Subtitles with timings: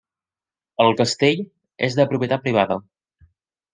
[0.85, 1.43] El castell
[1.91, 2.79] és de propietat privada.